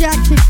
[0.00, 0.49] Sugar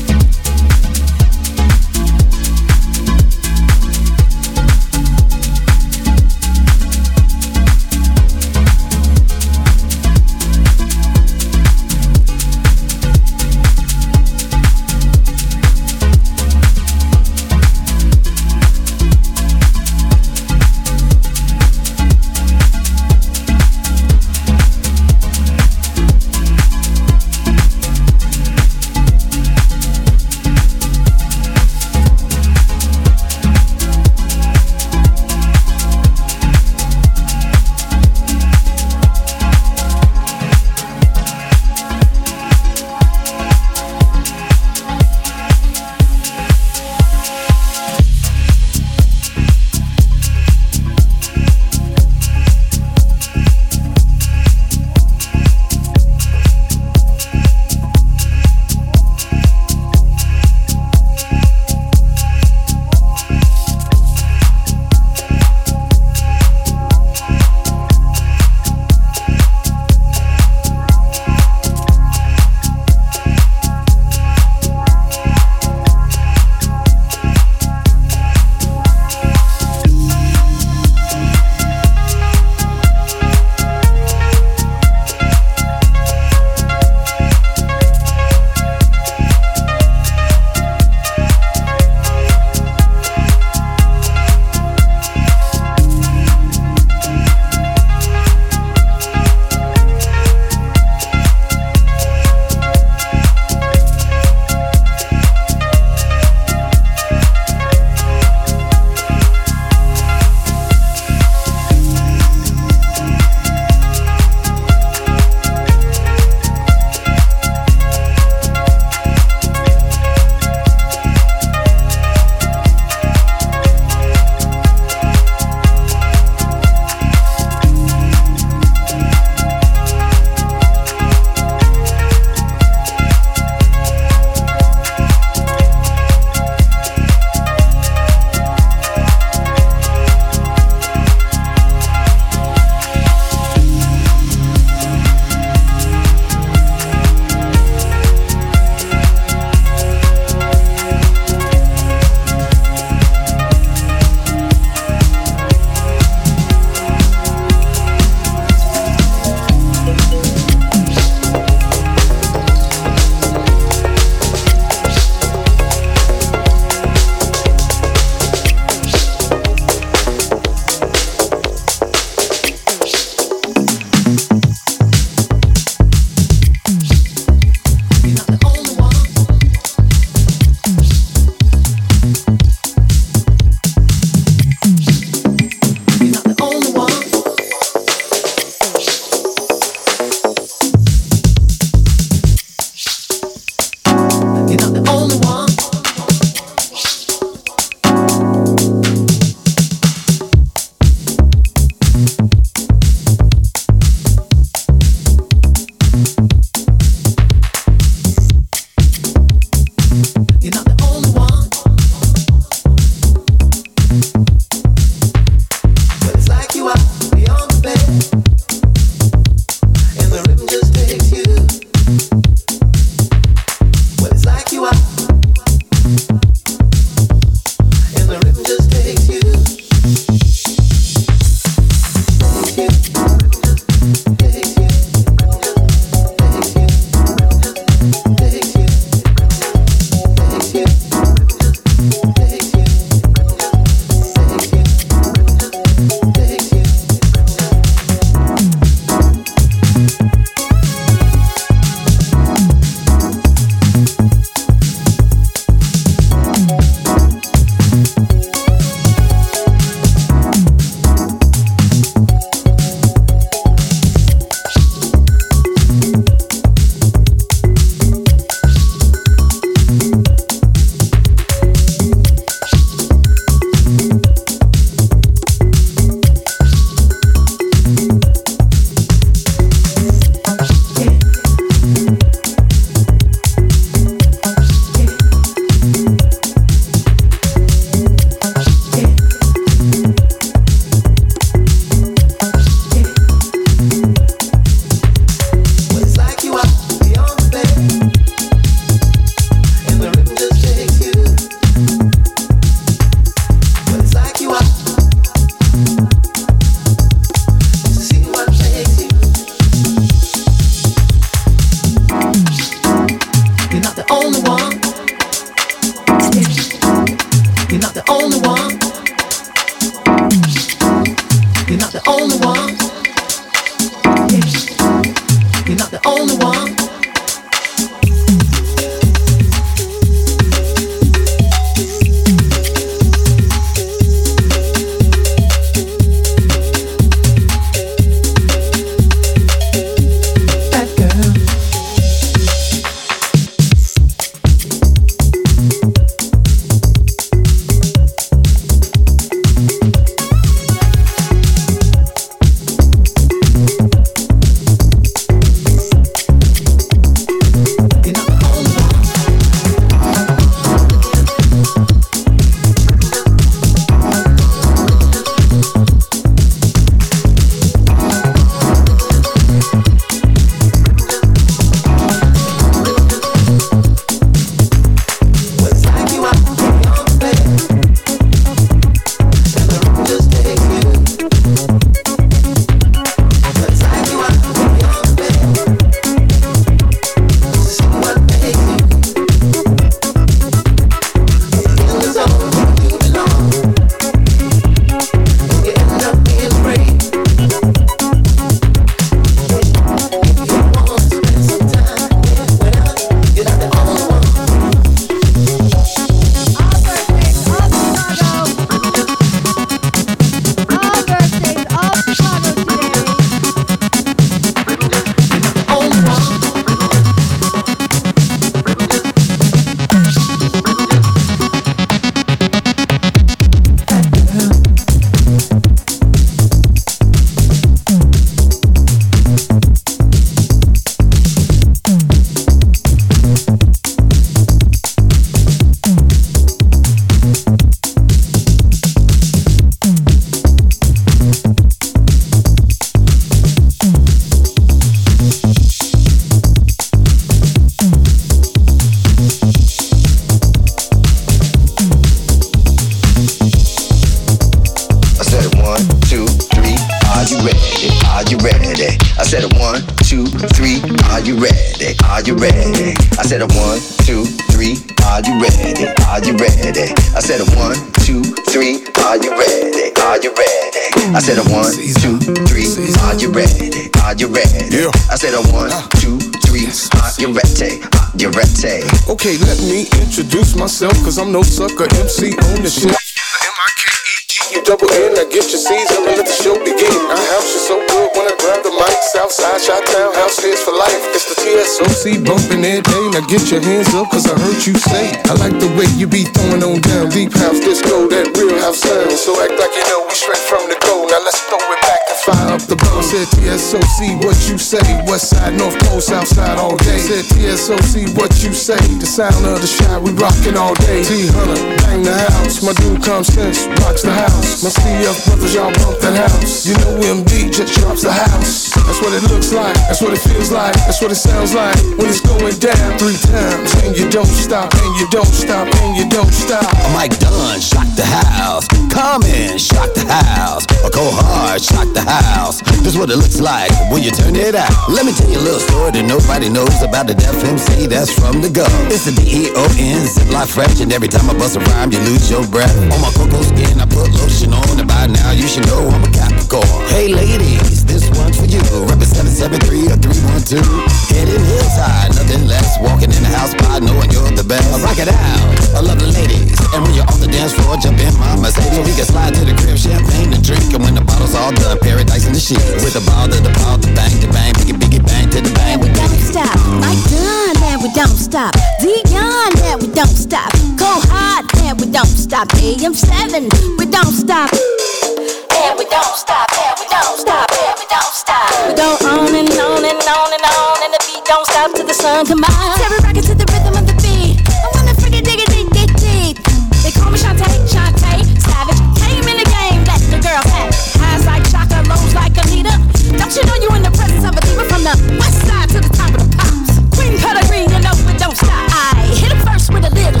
[493.46, 494.90] hands up, cause I heard you say.
[495.06, 496.90] I like the way you be throwing on down.
[496.90, 498.90] Deep house disco, that real house sound.
[498.98, 500.90] So act like you know we straight from the go.
[500.90, 502.82] Now let's throw it back and fire up the bone.
[502.82, 504.66] Said TSOC, what you say?
[504.90, 506.78] West side, North Pole, South side all day.
[506.82, 508.60] Said TSOC, what you say?
[508.82, 510.82] The sound of the shot, we rockin' all day.
[510.82, 512.42] T Hunter, bang the house.
[512.42, 514.42] My dude comes sense, rocks the house house.
[514.42, 516.46] My CF brothers, y'all bump that house.
[516.46, 518.55] You know MD just drops the house.
[518.66, 521.56] That's what it looks like, that's what it feels like, that's what it sounds like
[521.78, 523.54] when it's going down three times.
[523.62, 526.44] And you don't stop, and you don't stop, and you don't stop.
[526.74, 528.44] Mike Dunn, shock the house.
[528.68, 530.44] Come in, shock the house.
[530.66, 532.42] Or go hard, shock the house.
[532.66, 534.50] This is what it looks like when you turn it out.
[534.68, 537.94] Let me tell you a little story that nobody knows about the Def MC that's
[537.94, 538.44] from the go.
[538.68, 542.10] It's the D-E-O-N, zip life fresh, and every time I bust a rhyme, you lose
[542.10, 542.52] your breath.
[542.74, 545.86] On my cocoa skin, I put lotion on, and by now you should know I'm
[545.86, 546.44] a Capricorn.
[546.68, 548.42] Hey ladies, this one's for you.
[548.64, 550.40] Represent 773 or 312.
[550.88, 552.56] Heading hills high, nothing less.
[552.62, 554.48] Walking in the house by knowing you're the best.
[554.54, 556.40] I rock it out, I love the ladies.
[556.56, 558.64] And when you're on the dance floor, jump in my Mercedes.
[558.64, 560.54] We can slide to the crib, champagne to drink.
[560.56, 562.64] And when the bottle's all done, paradise in the sheets.
[562.64, 565.32] With the ball to the ball, the bang to bang, biggie biggie bang to the
[565.36, 565.60] bang.
[565.60, 568.32] We don't stop, Mike Dunn, and we don't stop.
[568.62, 570.32] Deon, and we don't stop.
[570.56, 572.28] Go hard, and we don't stop.
[572.40, 574.32] AM7, we don't stop.
[574.32, 578.28] And we don't stop, and we don't stop, we don't stop.
[578.48, 581.66] We go on and on and on and on, and the beat don't stop till
[581.66, 582.60] the sun come out.
[582.60, 584.20] Every rocket to the rhythm of the beat.
[584.28, 586.16] I wanna freaking dig it deep, deep, deep.
[586.60, 588.60] They call me Shantae, Shantae, savage.
[588.80, 590.52] Came in the game, let the girl have.
[590.80, 592.54] Highs like Chaka, lows like Anita.
[593.00, 595.58] Don't you know you in the presence of a diva from the west side to
[595.64, 596.60] the top of the pops?
[596.76, 598.44] Queen pedigree, you know it don't stop.
[598.52, 600.00] I hit him first with a little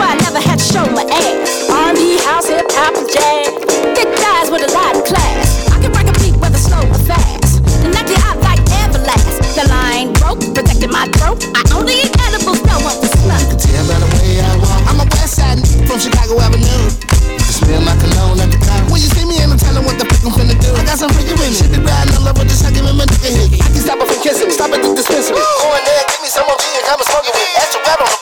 [0.00, 1.68] why I never had to show my ass.
[1.68, 3.52] R&B, house, hip hop, and jazz.
[3.92, 5.68] Thick guys with a lot of class.
[5.68, 7.60] I can rock a beat whether slow or fast.
[7.84, 9.44] And knock you out like Everlast.
[9.52, 11.44] The line broke, protecting my throat.
[11.52, 13.44] I only eat edibles, no one was smoke.
[13.60, 14.80] Tell by the way I walk.
[14.88, 16.88] I'm a west side n- from Chicago Avenue.
[17.36, 18.80] I smell my cologne at the car.
[18.88, 20.72] When you see me, ain't no telling what the fuck I'm finna do.
[20.80, 21.60] I got some freaky in it.
[21.60, 23.60] Shit be riding all over the sucking in my nigga hickey.
[23.60, 24.48] I can stop her from kissing.
[24.48, 25.36] Stop at the dispensary.
[25.36, 27.60] Go in there, give me some more and come and smoke it with.
[27.60, 28.19] Extra wet on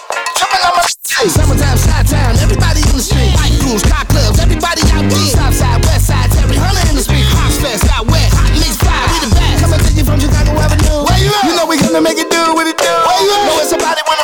[1.26, 3.34] summertime, side town, everybody in the street.
[3.34, 5.34] White crews, car clubs, everybody out there.
[5.34, 7.26] South side, west side, every hunter in the street.
[7.34, 9.58] Hops fest, out west, Hot Mix 5, we the best.
[9.58, 11.02] Come and take you from Chicago Avenue.
[11.02, 11.42] Where you at?
[11.50, 12.86] You know we gonna make it do what it do.
[12.86, 13.50] Where you at?
[13.50, 14.18] Know it's somebody when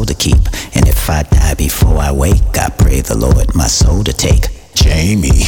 [0.00, 0.38] soul to keep.
[0.74, 4.46] And if I die before I wake, I pray the Lord my soul to take.
[4.74, 5.44] Jamie.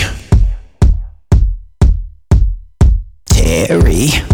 [3.26, 4.31] Terry.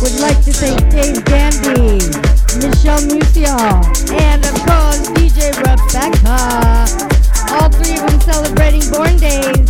[0.00, 1.98] would like to thank Dave Dandy,
[2.62, 3.82] Michelle Musial,
[4.14, 6.86] and of course DJ Rebecca.
[7.50, 9.66] All three of them celebrating born days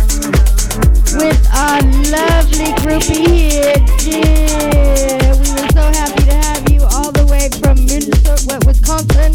[1.17, 1.81] with our
[2.13, 3.73] lovely groupie here.
[4.05, 9.33] Yeah, we were so happy to have you all the way from Minnesota, what, Wisconsin.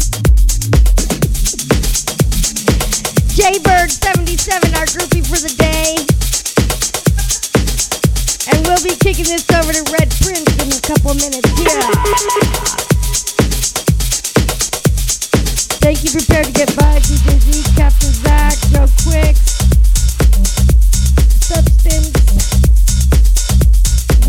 [3.35, 5.97] Jaybird77, our groupie for the day.
[8.55, 10.54] And we'll be kicking this over to Red Prince
[10.85, 11.49] couple minutes.
[11.57, 11.81] here.
[15.81, 16.11] Thank you.
[16.11, 16.99] Prepared to get by.
[17.01, 19.35] DJ Z, Captain Zach, Joe Quick,
[21.41, 22.13] Substance,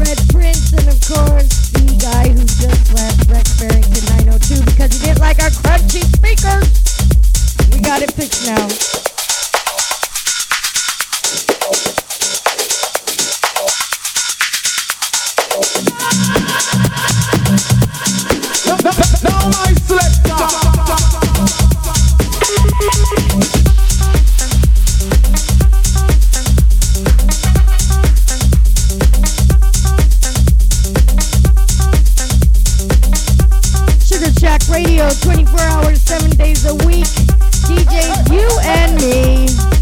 [0.01, 5.05] Red Prince, and of course the guy who just left Rex Barrington 902 because he
[5.05, 6.73] didn't like our crunchy speakers.
[7.71, 8.67] We got it fixed now.
[35.57, 37.07] 24 hours, 7 days a week.
[37.67, 39.76] DJs, you and me.